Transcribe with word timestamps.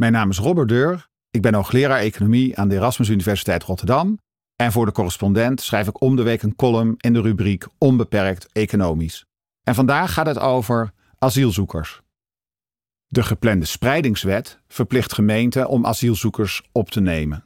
Mijn 0.00 0.12
naam 0.12 0.30
is 0.30 0.38
Robert 0.38 0.68
Deur. 0.68 1.08
Ik 1.30 1.42
ben 1.42 1.54
hoogleraar 1.54 1.98
economie 1.98 2.58
aan 2.58 2.68
de 2.68 2.74
Erasmus 2.74 3.08
Universiteit 3.08 3.62
Rotterdam. 3.62 4.18
En 4.56 4.72
voor 4.72 4.86
de 4.86 4.92
correspondent 4.92 5.60
schrijf 5.60 5.88
ik 5.88 6.00
om 6.00 6.16
de 6.16 6.22
week 6.22 6.42
een 6.42 6.56
column 6.56 6.94
in 6.96 7.12
de 7.12 7.20
rubriek 7.20 7.66
Onbeperkt 7.78 8.48
Economisch. 8.52 9.24
En 9.62 9.74
vandaag 9.74 10.12
gaat 10.12 10.26
het 10.26 10.38
over 10.38 10.92
asielzoekers. 11.18 12.02
De 13.06 13.22
geplande 13.22 13.64
spreidingswet 13.64 14.60
verplicht 14.68 15.12
gemeenten 15.12 15.68
om 15.68 15.86
asielzoekers 15.86 16.62
op 16.72 16.90
te 16.90 17.00
nemen. 17.00 17.44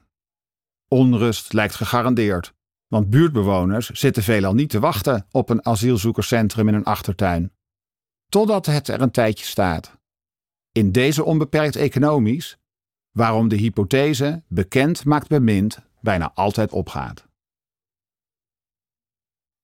Onrust 0.89 1.53
lijkt 1.53 1.75
gegarandeerd, 1.75 2.53
want 2.87 3.11
buurtbewoners 3.11 3.91
zitten 3.91 4.23
veelal 4.23 4.55
niet 4.55 4.71
te 4.71 4.81
wachten 4.81 5.27
op 5.31 5.49
een 5.49 5.67
asielzoekerscentrum 5.67 6.69
in 6.69 6.75
een 6.75 6.85
achtertuin. 6.85 7.53
Totdat 8.29 8.67
het 8.67 8.89
er 8.89 9.01
een 9.01 9.11
tijdje 9.11 9.45
staat. 9.45 10.01
In 10.73 10.93
deze 10.93 11.25
onbeperkt 11.25 11.77
economisch, 11.77 12.59
waarom 13.11 13.49
de 13.49 13.57
hypothese 13.57 14.43
bekend 14.49 15.05
maakt 15.05 15.29
bemind 15.29 15.79
bijna 16.01 16.33
altijd 16.35 16.73
opgaat. 16.73 17.27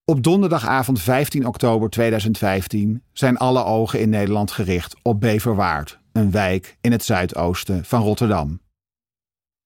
Op 0.04 0.22
donderdagavond 0.22 1.00
15 1.00 1.46
oktober 1.46 1.90
2015 1.90 3.02
zijn 3.12 3.36
alle 3.36 3.64
ogen 3.64 4.00
in 4.00 4.08
Nederland 4.08 4.50
gericht 4.50 4.96
op 5.02 5.20
Beverwaard, 5.20 6.00
een 6.12 6.30
wijk 6.30 6.78
in 6.80 6.92
het 6.92 7.04
zuidoosten 7.04 7.84
van 7.84 8.02
Rotterdam. 8.02 8.60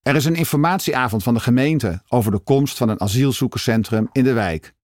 Er 0.03 0.17
is 0.17 0.25
een 0.25 0.35
informatieavond 0.35 1.23
van 1.23 1.35
de 1.35 1.41
gemeente 1.41 2.03
over 2.09 2.31
de 2.31 2.39
komst 2.39 2.77
van 2.77 2.89
een 2.89 3.01
asielzoekerscentrum 3.01 4.09
in 4.13 4.25
de 4.25 4.33
wijk. 4.33 4.75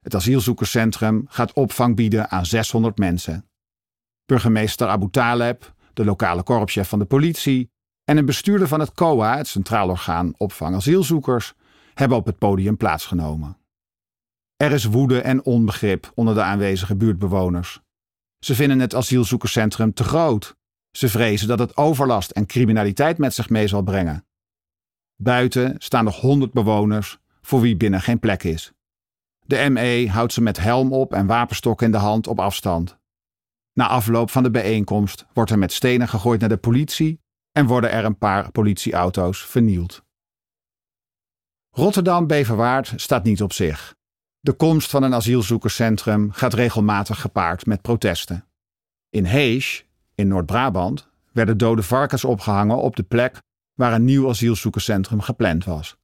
Het 0.00 0.14
asielzoekerscentrum 0.14 1.24
gaat 1.28 1.52
opvang 1.52 1.96
bieden 1.96 2.30
aan 2.30 2.46
600 2.46 2.98
mensen. 2.98 3.48
Burgemeester 4.26 4.88
Abu 4.88 5.10
Taleb, 5.10 5.74
de 5.96 6.04
lokale 6.04 6.42
korpschef 6.42 6.88
van 6.88 6.98
de 6.98 7.04
politie 7.04 7.70
en 8.04 8.16
een 8.16 8.24
bestuurder 8.24 8.68
van 8.68 8.80
het 8.80 8.92
COA, 8.92 9.36
het 9.36 9.48
Centraal 9.48 9.88
Orgaan 9.88 10.34
Opvang 10.36 10.74
Asielzoekers, 10.74 11.54
hebben 11.94 12.18
op 12.18 12.26
het 12.26 12.38
podium 12.38 12.76
plaatsgenomen. 12.76 13.56
Er 14.56 14.72
is 14.72 14.84
woede 14.84 15.20
en 15.20 15.44
onbegrip 15.44 16.12
onder 16.14 16.34
de 16.34 16.42
aanwezige 16.42 16.96
buurtbewoners. 16.96 17.80
Ze 18.38 18.54
vinden 18.54 18.78
het 18.78 18.94
asielzoekerscentrum 18.94 19.94
te 19.94 20.04
groot. 20.04 20.56
Ze 20.90 21.08
vrezen 21.08 21.48
dat 21.48 21.58
het 21.58 21.76
overlast 21.76 22.30
en 22.30 22.46
criminaliteit 22.46 23.18
met 23.18 23.34
zich 23.34 23.48
mee 23.48 23.66
zal 23.66 23.82
brengen. 23.82 24.26
Buiten 25.16 25.74
staan 25.78 26.04
nog 26.04 26.20
honderd 26.20 26.52
bewoners 26.52 27.18
voor 27.42 27.60
wie 27.60 27.76
binnen 27.76 28.00
geen 28.00 28.18
plek 28.18 28.42
is. 28.42 28.72
De 29.40 29.68
ME 29.70 30.08
houdt 30.10 30.32
ze 30.32 30.40
met 30.40 30.58
helm 30.58 30.92
op 30.92 31.14
en 31.14 31.26
wapenstok 31.26 31.82
in 31.82 31.90
de 31.90 31.96
hand 31.96 32.26
op 32.26 32.40
afstand. 32.40 32.98
Na 33.76 33.88
afloop 33.88 34.30
van 34.30 34.42
de 34.42 34.50
bijeenkomst 34.50 35.26
wordt 35.32 35.50
er 35.50 35.58
met 35.58 35.72
stenen 35.72 36.08
gegooid 36.08 36.40
naar 36.40 36.48
de 36.48 36.56
politie 36.56 37.20
en 37.52 37.66
worden 37.66 37.90
er 37.90 38.04
een 38.04 38.18
paar 38.18 38.50
politieauto's 38.50 39.46
vernield. 39.46 40.04
Rotterdam-Beverwaard 41.70 42.92
staat 42.96 43.24
niet 43.24 43.42
op 43.42 43.52
zich. 43.52 43.94
De 44.40 44.52
komst 44.52 44.90
van 44.90 45.02
een 45.02 45.14
asielzoekerscentrum 45.14 46.32
gaat 46.32 46.54
regelmatig 46.54 47.20
gepaard 47.20 47.66
met 47.66 47.82
protesten. 47.82 48.48
In 49.10 49.24
Heesch, 49.24 49.82
in 50.14 50.28
Noord-Brabant, 50.28 51.08
werden 51.32 51.58
dode 51.58 51.82
varkens 51.82 52.24
opgehangen 52.24 52.76
op 52.76 52.96
de 52.96 53.02
plek 53.02 53.42
waar 53.74 53.92
een 53.92 54.04
nieuw 54.04 54.28
asielzoekerscentrum 54.28 55.20
gepland 55.20 55.64
was. 55.64 55.96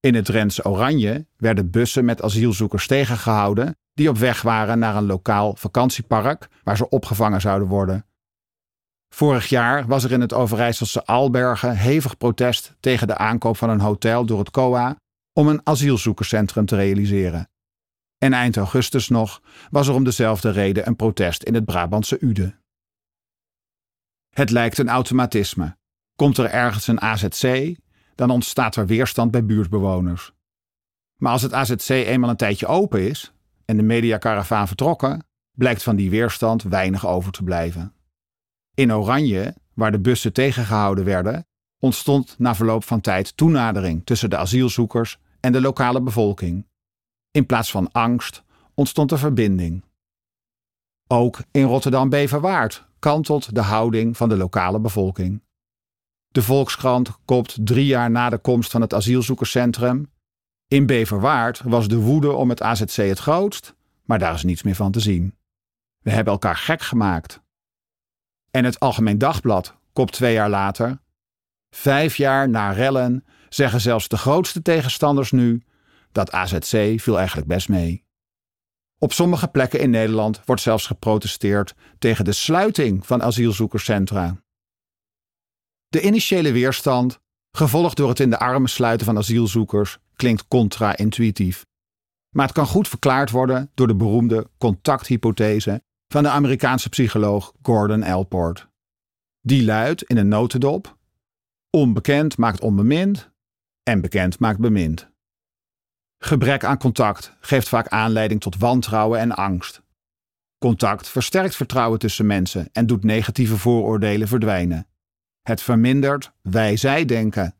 In 0.00 0.14
het 0.14 0.24
Drentse 0.24 0.64
Oranje 0.64 1.26
werden 1.36 1.70
bussen 1.70 2.04
met 2.04 2.22
asielzoekers 2.22 2.86
tegengehouden 2.86 3.76
die 3.94 4.08
op 4.08 4.16
weg 4.16 4.42
waren 4.42 4.78
naar 4.78 4.96
een 4.96 5.06
lokaal 5.06 5.56
vakantiepark 5.56 6.48
waar 6.62 6.76
ze 6.76 6.88
opgevangen 6.88 7.40
zouden 7.40 7.68
worden. 7.68 8.06
Vorig 9.14 9.48
jaar 9.48 9.86
was 9.86 10.04
er 10.04 10.12
in 10.12 10.20
het 10.20 10.32
Overijsselse 10.32 11.04
Albergen 11.04 11.76
hevig 11.76 12.16
protest 12.16 12.76
tegen 12.80 13.06
de 13.06 13.16
aankoop 13.16 13.56
van 13.56 13.70
een 13.70 13.80
hotel 13.80 14.26
door 14.26 14.38
het 14.38 14.50
COA 14.50 14.96
om 15.32 15.48
een 15.48 15.60
asielzoekerscentrum 15.64 16.66
te 16.66 16.76
realiseren. 16.76 17.50
En 18.18 18.32
eind 18.32 18.56
augustus 18.56 19.08
nog 19.08 19.42
was 19.70 19.88
er 19.88 19.94
om 19.94 20.04
dezelfde 20.04 20.50
reden 20.50 20.86
een 20.86 20.96
protest 20.96 21.42
in 21.42 21.54
het 21.54 21.64
Brabantse 21.64 22.16
Ude. 22.20 22.56
Het 24.34 24.50
lijkt 24.50 24.78
een 24.78 24.88
automatisme. 24.88 25.76
Komt 26.16 26.38
er 26.38 26.50
ergens 26.50 26.86
een 26.86 27.00
AZC, 27.00 27.76
dan 28.18 28.30
ontstaat 28.30 28.76
er 28.76 28.86
weerstand 28.86 29.30
bij 29.30 29.44
buurtbewoners. 29.44 30.32
Maar 31.16 31.32
als 31.32 31.42
het 31.42 31.52
AZC 31.52 31.88
eenmaal 31.88 32.30
een 32.30 32.36
tijdje 32.36 32.66
open 32.66 33.08
is 33.08 33.32
en 33.64 33.76
de 33.76 33.82
mediakaravaan 33.82 34.66
vertrokken, 34.66 35.26
blijkt 35.52 35.82
van 35.82 35.96
die 35.96 36.10
weerstand 36.10 36.62
weinig 36.62 37.06
over 37.06 37.32
te 37.32 37.42
blijven. 37.42 37.94
In 38.74 38.92
Oranje, 38.92 39.54
waar 39.74 39.92
de 39.92 40.00
bussen 40.00 40.32
tegengehouden 40.32 41.04
werden, 41.04 41.46
ontstond 41.78 42.38
na 42.38 42.54
verloop 42.54 42.84
van 42.84 43.00
tijd 43.00 43.36
toenadering 43.36 44.02
tussen 44.04 44.30
de 44.30 44.36
asielzoekers 44.36 45.18
en 45.40 45.52
de 45.52 45.60
lokale 45.60 46.02
bevolking. 46.02 46.66
In 47.30 47.46
plaats 47.46 47.70
van 47.70 47.92
angst 47.92 48.42
ontstond 48.74 49.10
er 49.10 49.18
verbinding. 49.18 49.84
Ook 51.06 51.40
in 51.50 51.64
Rotterdam-Beverwaard 51.64 52.86
kantelt 52.98 53.54
de 53.54 53.62
houding 53.62 54.16
van 54.16 54.28
de 54.28 54.36
lokale 54.36 54.80
bevolking. 54.80 55.42
De 56.28 56.42
Volkskrant 56.42 57.10
kopt 57.24 57.56
drie 57.60 57.86
jaar 57.86 58.10
na 58.10 58.30
de 58.30 58.38
komst 58.38 58.70
van 58.70 58.80
het 58.80 58.94
asielzoekerscentrum. 58.94 60.10
In 60.68 60.86
Beverwaard 60.86 61.62
was 61.64 61.88
de 61.88 61.96
woede 61.96 62.32
om 62.32 62.48
het 62.48 62.62
AZC 62.62 62.96
het 62.96 63.18
grootst, 63.18 63.74
maar 64.04 64.18
daar 64.18 64.34
is 64.34 64.42
niets 64.42 64.62
meer 64.62 64.74
van 64.74 64.92
te 64.92 65.00
zien. 65.00 65.36
We 65.98 66.10
hebben 66.10 66.32
elkaar 66.32 66.56
gek 66.56 66.82
gemaakt. 66.82 67.40
En 68.50 68.64
het 68.64 68.80
Algemeen 68.80 69.18
Dagblad 69.18 69.76
kopt 69.92 70.12
twee 70.12 70.32
jaar 70.32 70.50
later. 70.50 71.00
Vijf 71.70 72.16
jaar 72.16 72.48
na 72.48 72.70
rellen 72.70 73.24
zeggen 73.48 73.80
zelfs 73.80 74.08
de 74.08 74.16
grootste 74.16 74.62
tegenstanders 74.62 75.30
nu 75.30 75.62
dat 76.12 76.32
AZC 76.32 77.00
viel 77.00 77.18
eigenlijk 77.18 77.48
best 77.48 77.68
mee. 77.68 78.06
Op 78.98 79.12
sommige 79.12 79.48
plekken 79.48 79.80
in 79.80 79.90
Nederland 79.90 80.42
wordt 80.44 80.62
zelfs 80.62 80.86
geprotesteerd 80.86 81.74
tegen 81.98 82.24
de 82.24 82.32
sluiting 82.32 83.06
van 83.06 83.22
asielzoekerscentra. 83.22 84.42
De 85.88 86.02
initiële 86.02 86.52
weerstand, 86.52 87.18
gevolgd 87.50 87.96
door 87.96 88.08
het 88.08 88.20
in 88.20 88.30
de 88.30 88.38
armen 88.38 88.70
sluiten 88.70 89.06
van 89.06 89.16
asielzoekers, 89.16 89.98
klinkt 90.14 90.48
contra-intuïtief. 90.48 91.66
Maar 92.34 92.46
het 92.46 92.54
kan 92.54 92.66
goed 92.66 92.88
verklaard 92.88 93.30
worden 93.30 93.70
door 93.74 93.86
de 93.86 93.96
beroemde 93.96 94.50
contacthypothese 94.58 95.82
van 96.08 96.22
de 96.22 96.28
Amerikaanse 96.28 96.88
psycholoog 96.88 97.52
Gordon 97.62 98.02
Allport. 98.02 98.68
Die 99.40 99.64
luidt 99.64 100.02
in 100.02 100.16
een 100.16 100.28
notendop: 100.28 100.98
onbekend 101.70 102.36
maakt 102.36 102.60
onbemind 102.60 103.30
en 103.82 104.00
bekend 104.00 104.38
maakt 104.38 104.58
bemind. 104.58 105.10
Gebrek 106.18 106.64
aan 106.64 106.78
contact 106.78 107.36
geeft 107.40 107.68
vaak 107.68 107.88
aanleiding 107.88 108.40
tot 108.40 108.56
wantrouwen 108.56 109.20
en 109.20 109.32
angst. 109.32 109.82
Contact 110.58 111.08
versterkt 111.08 111.56
vertrouwen 111.56 111.98
tussen 111.98 112.26
mensen 112.26 112.68
en 112.72 112.86
doet 112.86 113.04
negatieve 113.04 113.56
vooroordelen 113.56 114.28
verdwijnen. 114.28 114.86
Het 115.48 115.62
vermindert 115.62 116.32
wij-zij 116.42 117.04
denken. 117.04 117.54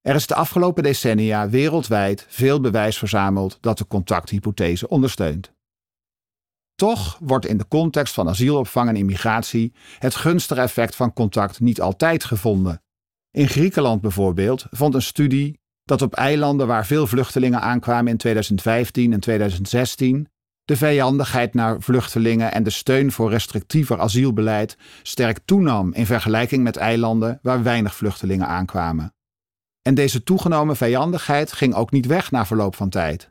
Er 0.00 0.14
is 0.14 0.26
de 0.26 0.34
afgelopen 0.34 0.82
decennia 0.82 1.48
wereldwijd 1.48 2.26
veel 2.28 2.60
bewijs 2.60 2.98
verzameld 2.98 3.58
dat 3.60 3.78
de 3.78 3.86
contacthypothese 3.86 4.88
ondersteunt. 4.88 5.52
Toch 6.74 7.18
wordt 7.20 7.46
in 7.46 7.58
de 7.58 7.68
context 7.68 8.14
van 8.14 8.28
asielopvang 8.28 8.88
en 8.88 8.96
immigratie 8.96 9.72
het 9.98 10.14
gunstige 10.14 10.60
effect 10.60 10.96
van 10.96 11.12
contact 11.12 11.60
niet 11.60 11.80
altijd 11.80 12.24
gevonden. 12.24 12.82
In 13.30 13.48
Griekenland 13.48 14.00
bijvoorbeeld 14.00 14.66
vond 14.70 14.94
een 14.94 15.02
studie 15.02 15.60
dat 15.84 16.02
op 16.02 16.14
eilanden 16.14 16.66
waar 16.66 16.86
veel 16.86 17.06
vluchtelingen 17.06 17.60
aankwamen 17.60 18.10
in 18.10 18.16
2015 18.16 19.12
en 19.12 19.20
2016 19.20 20.31
de 20.72 20.78
vijandigheid 20.78 21.54
naar 21.54 21.80
vluchtelingen 21.80 22.52
en 22.52 22.62
de 22.62 22.70
steun 22.70 23.12
voor 23.12 23.30
restrictiever 23.30 24.00
asielbeleid 24.00 24.76
sterk 25.02 25.38
toenam 25.44 25.92
in 25.92 26.06
vergelijking 26.06 26.62
met 26.62 26.76
eilanden 26.76 27.38
waar 27.42 27.62
weinig 27.62 27.94
vluchtelingen 27.94 28.46
aankwamen. 28.46 29.14
En 29.82 29.94
deze 29.94 30.22
toegenomen 30.22 30.76
vijandigheid 30.76 31.52
ging 31.52 31.74
ook 31.74 31.90
niet 31.90 32.06
weg 32.06 32.30
na 32.30 32.46
verloop 32.46 32.76
van 32.76 32.88
tijd. 32.88 33.30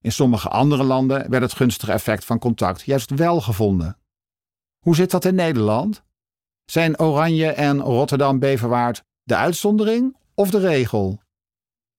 In 0.00 0.12
sommige 0.12 0.48
andere 0.48 0.82
landen 0.82 1.30
werd 1.30 1.42
het 1.42 1.52
gunstige 1.52 1.92
effect 1.92 2.24
van 2.24 2.38
contact 2.38 2.82
juist 2.82 3.10
wel 3.10 3.40
gevonden. 3.40 3.98
Hoe 4.78 4.94
zit 4.94 5.10
dat 5.10 5.24
in 5.24 5.34
Nederland? 5.34 6.02
Zijn 6.64 6.98
Oranje 6.98 7.50
en 7.50 7.80
Rotterdam-Beverwaard 7.80 9.04
de 9.22 9.36
uitzondering 9.36 10.16
of 10.34 10.50
de 10.50 10.58
regel? 10.58 11.22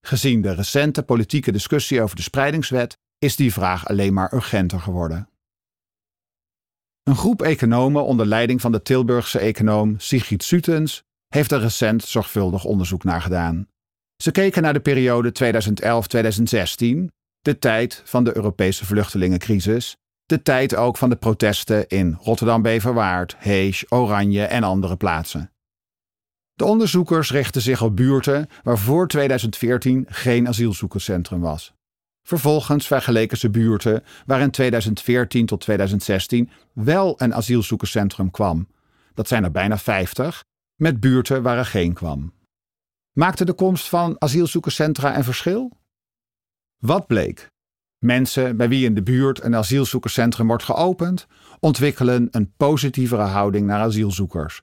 Gezien 0.00 0.42
de 0.42 0.54
recente 0.54 1.02
politieke 1.02 1.52
discussie 1.52 2.02
over 2.02 2.16
de 2.16 2.22
spreidingswet 2.22 2.98
is 3.18 3.36
die 3.36 3.52
vraag 3.52 3.88
alleen 3.88 4.12
maar 4.12 4.34
urgenter 4.34 4.80
geworden. 4.80 5.28
Een 7.02 7.16
groep 7.16 7.42
economen 7.42 8.04
onder 8.04 8.26
leiding 8.26 8.60
van 8.60 8.72
de 8.72 8.82
Tilburgse 8.82 9.38
econoom 9.38 9.94
Sigrid 9.98 10.44
Sutens 10.44 11.02
heeft 11.28 11.52
er 11.52 11.60
recent 11.60 12.04
zorgvuldig 12.04 12.64
onderzoek 12.64 13.04
naar 13.04 13.22
gedaan. 13.22 13.68
Ze 14.22 14.30
keken 14.30 14.62
naar 14.62 14.72
de 14.72 14.80
periode 14.80 15.32
2011-2016, 15.32 17.14
de 17.40 17.58
tijd 17.58 18.02
van 18.04 18.24
de 18.24 18.36
Europese 18.36 18.86
vluchtelingencrisis, 18.86 19.96
de 20.24 20.42
tijd 20.42 20.76
ook 20.76 20.96
van 20.96 21.08
de 21.08 21.16
protesten 21.16 21.88
in 21.88 22.18
Rotterdam-Beverwaard, 22.20 23.36
Hees, 23.38 23.84
Oranje 23.88 24.44
en 24.44 24.62
andere 24.62 24.96
plaatsen. 24.96 25.50
De 26.54 26.64
onderzoekers 26.64 27.30
richten 27.30 27.62
zich 27.62 27.82
op 27.82 27.96
buurten 27.96 28.48
waar 28.62 28.78
voor 28.78 29.08
2014 29.08 30.04
geen 30.08 30.48
asielzoekerscentrum 30.48 31.40
was. 31.40 31.75
Vervolgens 32.26 32.86
vergeleken 32.86 33.38
ze 33.38 33.50
buurten 33.50 34.04
waar 34.26 34.40
in 34.40 34.50
2014 34.50 35.46
tot 35.46 35.60
2016 35.60 36.50
wel 36.72 37.14
een 37.20 37.34
asielzoekerscentrum 37.34 38.30
kwam. 38.30 38.68
Dat 39.14 39.28
zijn 39.28 39.44
er 39.44 39.50
bijna 39.50 39.78
50, 39.78 40.44
met 40.80 41.00
buurten 41.00 41.42
waar 41.42 41.58
er 41.58 41.66
geen 41.66 41.92
kwam. 41.92 42.32
Maakte 43.12 43.44
de 43.44 43.52
komst 43.52 43.88
van 43.88 44.16
asielzoekerscentra 44.18 45.16
een 45.16 45.24
verschil? 45.24 45.70
Wat 46.76 47.06
bleek? 47.06 47.48
Mensen 47.98 48.56
bij 48.56 48.68
wie 48.68 48.84
in 48.84 48.94
de 48.94 49.02
buurt 49.02 49.42
een 49.42 49.56
asielzoekerscentrum 49.56 50.46
wordt 50.46 50.64
geopend, 50.64 51.26
ontwikkelen 51.60 52.28
een 52.30 52.52
positievere 52.56 53.22
houding 53.22 53.66
naar 53.66 53.80
asielzoekers. 53.80 54.62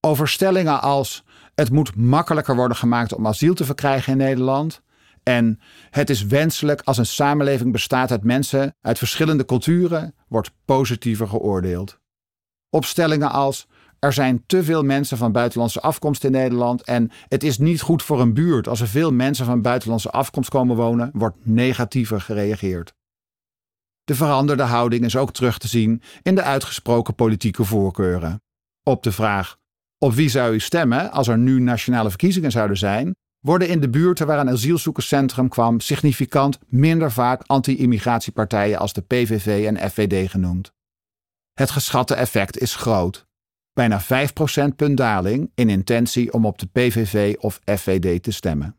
Overstellingen 0.00 0.80
als 0.80 1.24
het 1.54 1.70
moet 1.70 1.96
makkelijker 1.96 2.56
worden 2.56 2.76
gemaakt 2.76 3.12
om 3.12 3.26
asiel 3.26 3.54
te 3.54 3.64
verkrijgen 3.64 4.12
in 4.12 4.18
Nederland 4.18 4.82
en 5.28 5.60
het 5.90 6.10
is 6.10 6.26
wenselijk 6.26 6.80
als 6.80 6.98
een 6.98 7.06
samenleving 7.06 7.72
bestaat 7.72 8.10
uit 8.10 8.24
mensen 8.24 8.76
uit 8.80 8.98
verschillende 8.98 9.44
culturen, 9.44 10.14
wordt 10.28 10.50
positiever 10.64 11.28
geoordeeld. 11.28 11.98
Opstellingen 12.70 13.30
als 13.30 13.66
er 13.98 14.12
zijn 14.12 14.46
te 14.46 14.64
veel 14.64 14.82
mensen 14.82 15.16
van 15.16 15.32
buitenlandse 15.32 15.80
afkomst 15.80 16.24
in 16.24 16.30
Nederland 16.30 16.82
en 16.82 17.10
het 17.28 17.42
is 17.42 17.58
niet 17.58 17.80
goed 17.80 18.02
voor 18.02 18.20
een 18.20 18.34
buurt 18.34 18.68
als 18.68 18.80
er 18.80 18.88
veel 18.88 19.12
mensen 19.12 19.46
van 19.46 19.62
buitenlandse 19.62 20.10
afkomst 20.10 20.50
komen 20.50 20.76
wonen, 20.76 21.10
wordt 21.12 21.36
negatiever 21.42 22.20
gereageerd. 22.20 22.94
De 24.04 24.14
veranderde 24.14 24.62
houding 24.62 25.04
is 25.04 25.16
ook 25.16 25.32
terug 25.32 25.58
te 25.58 25.68
zien 25.68 26.02
in 26.22 26.34
de 26.34 26.42
uitgesproken 26.42 27.14
politieke 27.14 27.64
voorkeuren. 27.64 28.42
Op 28.82 29.02
de 29.02 29.12
vraag: 29.12 29.56
op 29.98 30.12
wie 30.12 30.28
zou 30.28 30.54
u 30.54 30.60
stemmen 30.60 31.10
als 31.10 31.28
er 31.28 31.38
nu 31.38 31.60
nationale 31.60 32.08
verkiezingen 32.08 32.50
zouden 32.50 32.76
zijn? 32.76 33.16
Worden 33.40 33.68
in 33.68 33.80
de 33.80 33.88
buurten 33.88 34.26
waar 34.26 34.38
een 34.38 34.50
asielzoekerscentrum 34.50 35.48
kwam 35.48 35.80
significant 35.80 36.58
minder 36.66 37.12
vaak 37.12 37.42
anti-immigratiepartijen 37.46 38.78
als 38.78 38.92
de 38.92 39.02
PVV 39.02 39.66
en 39.66 39.90
FVD 39.90 40.30
genoemd. 40.30 40.72
Het 41.52 41.70
geschatte 41.70 42.14
effect 42.14 42.58
is 42.58 42.74
groot. 42.74 43.26
Bijna 43.72 44.02
5% 44.02 44.04
punt 44.76 44.96
daling 44.96 45.50
in 45.54 45.68
intentie 45.68 46.32
om 46.32 46.46
op 46.46 46.58
de 46.58 46.66
PVV 46.66 47.36
of 47.38 47.60
FVD 47.64 48.22
te 48.22 48.32
stemmen. 48.32 48.76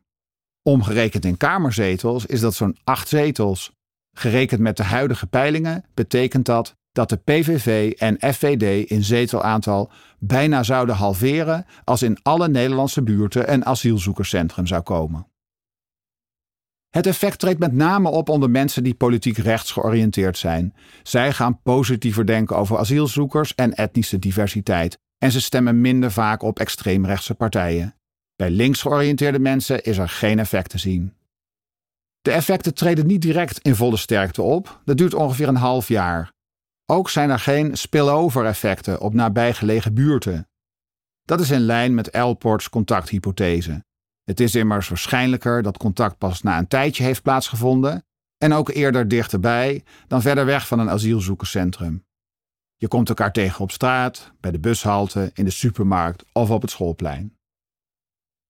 Omgerekend 0.63 1.25
in 1.25 1.37
kamerzetels 1.37 2.25
is 2.25 2.39
dat 2.39 2.53
zo'n 2.53 2.77
8 2.83 3.07
zetels. 3.07 3.71
Gerekend 4.11 4.59
met 4.59 4.77
de 4.77 4.83
huidige 4.83 5.27
peilingen 5.27 5.85
betekent 5.93 6.45
dat 6.45 6.75
dat 6.91 7.09
de 7.09 7.17
PVV 7.17 7.91
en 7.97 8.33
FVD 8.33 8.89
in 8.89 9.03
zetelaantal 9.03 9.91
bijna 10.19 10.63
zouden 10.63 10.95
halveren 10.95 11.65
als 11.83 12.01
in 12.01 12.17
alle 12.21 12.47
Nederlandse 12.47 13.03
buurten 13.03 13.53
een 13.53 13.65
asielzoekerscentrum 13.65 14.67
zou 14.67 14.81
komen. 14.81 15.27
Het 16.89 17.07
effect 17.07 17.39
treedt 17.39 17.59
met 17.59 17.73
name 17.73 18.09
op 18.09 18.29
onder 18.29 18.49
mensen 18.49 18.83
die 18.83 18.93
politiek 18.93 19.37
rechts 19.37 19.71
georiënteerd 19.71 20.37
zijn. 20.37 20.73
Zij 21.03 21.33
gaan 21.33 21.61
positiever 21.61 22.25
denken 22.25 22.57
over 22.57 22.77
asielzoekers 22.77 23.55
en 23.55 23.73
etnische 23.73 24.19
diversiteit 24.19 24.97
en 25.17 25.31
ze 25.31 25.41
stemmen 25.41 25.81
minder 25.81 26.11
vaak 26.11 26.41
op 26.41 26.59
extreemrechtse 26.59 27.35
partijen. 27.35 27.95
Bij 28.35 28.49
links 28.49 28.81
georiënteerde 28.81 29.39
mensen 29.39 29.83
is 29.83 29.97
er 29.97 30.09
geen 30.09 30.39
effect 30.39 30.69
te 30.69 30.77
zien. 30.77 31.13
De 32.21 32.31
effecten 32.31 32.73
treden 32.73 33.07
niet 33.07 33.21
direct 33.21 33.59
in 33.59 33.75
volle 33.75 33.97
sterkte 33.97 34.41
op, 34.41 34.81
dat 34.85 34.97
duurt 34.97 35.13
ongeveer 35.13 35.47
een 35.47 35.55
half 35.55 35.87
jaar. 35.87 36.31
Ook 36.91 37.09
zijn 37.09 37.29
er 37.29 37.39
geen 37.39 37.77
spillover 37.77 38.45
effecten 38.45 39.01
op 39.01 39.13
nabijgelegen 39.13 39.93
buurten. 39.93 40.49
Dat 41.23 41.39
is 41.39 41.49
in 41.49 41.59
lijn 41.59 41.93
met 41.93 42.09
Elport's 42.09 42.69
contacthypothese. 42.69 43.85
Het 44.23 44.39
is 44.39 44.55
immers 44.55 44.87
waarschijnlijker 44.87 45.63
dat 45.63 45.77
contact 45.77 46.17
pas 46.17 46.41
na 46.41 46.57
een 46.57 46.67
tijdje 46.67 47.03
heeft 47.03 47.21
plaatsgevonden 47.21 48.05
en 48.37 48.53
ook 48.53 48.69
eerder 48.69 49.07
dichterbij 49.07 49.83
dan 50.07 50.21
verder 50.21 50.45
weg 50.45 50.67
van 50.67 50.79
een 50.79 50.89
asielzoekerscentrum. 50.89 52.05
Je 52.75 52.87
komt 52.87 53.09
elkaar 53.09 53.33
tegen 53.33 53.61
op 53.61 53.71
straat, 53.71 54.31
bij 54.39 54.51
de 54.51 54.59
bushalte, 54.59 55.31
in 55.33 55.45
de 55.45 55.51
supermarkt 55.51 56.25
of 56.31 56.49
op 56.49 56.61
het 56.61 56.71
schoolplein. 56.71 57.37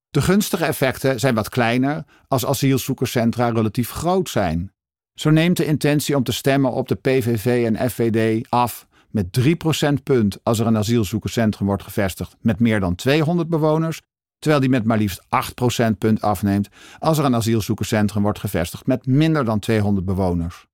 De 0.09 0.21
gunstige 0.21 0.65
effecten 0.65 1.19
zijn 1.19 1.35
wat 1.35 1.49
kleiner 1.49 2.05
als 2.27 2.45
asielzoekerscentra 2.45 3.49
relatief 3.49 3.89
groot 3.89 4.29
zijn. 4.29 4.73
Zo 5.19 5.29
neemt 5.29 5.57
de 5.57 5.65
intentie 5.65 6.15
om 6.15 6.23
te 6.23 6.31
stemmen 6.31 6.71
op 6.71 6.87
de 6.87 6.95
PVV 6.95 7.65
en 7.65 7.89
FVD 7.89 8.45
af 8.49 8.87
met 9.09 9.33
3 9.33 9.55
procentpunt 9.55 10.43
als 10.43 10.59
er 10.59 10.67
een 10.67 10.77
asielzoekerscentrum 10.77 11.67
wordt 11.67 11.83
gevestigd 11.83 12.35
met 12.41 12.59
meer 12.59 12.79
dan 12.79 12.95
200 12.95 13.49
bewoners, 13.49 14.01
terwijl 14.37 14.61
die 14.61 14.69
met 14.69 14.83
maar 14.83 14.97
liefst 14.97 15.25
8 15.29 15.55
procentpunt 15.55 16.21
afneemt 16.21 16.69
als 16.99 17.17
er 17.17 17.25
een 17.25 17.35
asielzoekerscentrum 17.35 18.23
wordt 18.23 18.39
gevestigd 18.39 18.85
met 18.85 19.05
minder 19.05 19.45
dan 19.45 19.59
200 19.59 20.05
bewoners. 20.05 20.67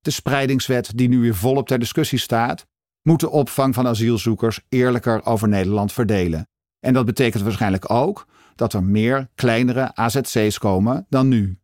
De 0.00 0.10
spreidingswet 0.10 0.92
die 0.94 1.08
nu 1.08 1.18
weer 1.20 1.34
volop 1.34 1.66
ter 1.66 1.78
discussie 1.78 2.18
staat, 2.18 2.66
moet 3.02 3.20
de 3.20 3.30
opvang 3.30 3.74
van 3.74 3.86
asielzoekers 3.86 4.60
eerlijker 4.68 5.24
over 5.24 5.48
Nederland 5.48 5.92
verdelen. 5.92 6.48
En 6.80 6.94
dat 6.94 7.04
betekent 7.04 7.42
waarschijnlijk 7.42 7.90
ook 7.90 8.26
dat 8.54 8.72
er 8.72 8.82
meer 8.82 9.28
kleinere 9.34 9.94
AZC's 9.94 10.58
komen 10.58 11.06
dan 11.08 11.28
nu. 11.28 11.58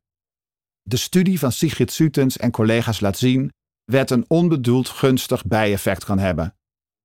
De 0.83 0.97
studie 0.97 1.39
van 1.39 1.53
Sigrid 1.53 1.93
Sutens 1.93 2.37
en 2.37 2.51
collega's 2.51 3.01
laat 3.01 3.19
zien 3.19 3.53
dat 3.85 4.11
een 4.11 4.25
onbedoeld 4.29 4.89
gunstig 4.89 5.45
bijeffect 5.45 6.05
kan 6.05 6.19
hebben. 6.19 6.55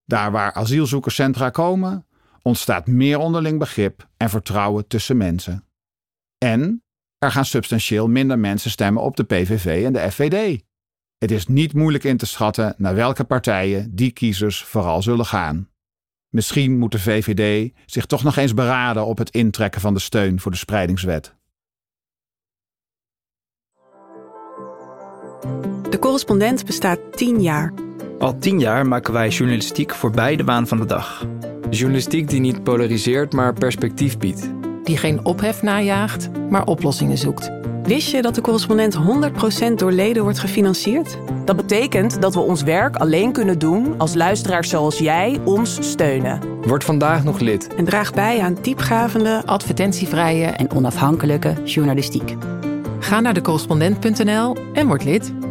Daar 0.05 0.31
waar 0.31 0.53
asielzoekerscentra 0.53 1.49
komen, 1.49 2.05
ontstaat 2.41 2.87
meer 2.87 3.17
onderling 3.17 3.59
begrip 3.59 4.09
en 4.17 4.29
vertrouwen 4.29 4.87
tussen 4.87 5.17
mensen. 5.17 5.67
En 6.37 6.83
er 7.17 7.31
gaan 7.31 7.45
substantieel 7.45 8.07
minder 8.07 8.39
mensen 8.39 8.71
stemmen 8.71 9.03
op 9.03 9.15
de 9.15 9.23
PVV 9.23 9.85
en 9.85 9.93
de 9.93 10.11
FVD. 10.11 10.63
Het 11.17 11.31
is 11.31 11.47
niet 11.47 11.73
moeilijk 11.73 12.03
in 12.03 12.17
te 12.17 12.25
schatten 12.25 12.75
naar 12.77 12.95
welke 12.95 13.23
partijen 13.23 13.95
die 13.95 14.11
kiezers 14.11 14.63
vooral 14.63 15.01
zullen 15.01 15.25
gaan. 15.25 15.69
Misschien 16.29 16.77
moet 16.77 16.91
de 16.91 16.99
VVD 16.99 17.73
zich 17.85 18.05
toch 18.05 18.23
nog 18.23 18.35
eens 18.35 18.53
beraden 18.53 19.05
op 19.05 19.17
het 19.17 19.29
intrekken 19.29 19.81
van 19.81 19.93
de 19.93 19.99
steun 19.99 20.39
voor 20.39 20.51
de 20.51 20.57
spreidingswet. 20.57 21.35
De 25.89 25.99
correspondent 25.99 26.65
bestaat 26.65 26.99
tien 27.11 27.41
jaar. 27.41 27.73
Al 28.19 28.37
tien 28.37 28.59
jaar 28.59 28.87
maken 28.87 29.13
wij 29.13 29.29
journalistiek 29.29 29.93
voor 29.93 30.11
beide 30.11 30.43
baan 30.43 30.67
van 30.67 30.77
de 30.77 30.85
dag. 30.85 31.25
Journalistiek 31.69 32.29
die 32.29 32.39
niet 32.39 32.63
polariseert, 32.63 33.33
maar 33.33 33.53
perspectief 33.53 34.17
biedt. 34.17 34.49
Die 34.83 34.97
geen 34.97 35.25
ophef 35.25 35.61
najaagt, 35.61 36.29
maar 36.49 36.65
oplossingen 36.65 37.17
zoekt. 37.17 37.51
Wist 37.83 38.11
je 38.11 38.21
dat 38.21 38.35
de 38.35 38.41
correspondent 38.41 38.97
100% 39.71 39.73
door 39.75 39.91
leden 39.91 40.23
wordt 40.23 40.39
gefinancierd? 40.39 41.17
Dat 41.45 41.55
betekent 41.55 42.21
dat 42.21 42.33
we 42.33 42.39
ons 42.39 42.63
werk 42.63 42.95
alleen 42.95 43.31
kunnen 43.31 43.59
doen 43.59 43.93
als 43.97 44.13
luisteraars 44.13 44.69
zoals 44.69 44.97
jij 44.97 45.39
ons 45.43 45.91
steunen. 45.91 46.39
Word 46.61 46.83
vandaag 46.83 47.23
nog 47.23 47.39
lid. 47.39 47.75
En 47.75 47.85
draag 47.85 48.13
bij 48.13 48.41
aan 48.41 48.57
diepgavende, 48.61 49.41
advertentievrije 49.45 50.45
en 50.45 50.71
onafhankelijke 50.71 51.53
journalistiek. 51.63 52.35
Ga 53.05 53.19
naar 53.19 53.33
decorrespondent.nl 53.33 54.57
en 54.73 54.87
word 54.87 55.03
lid. 55.03 55.44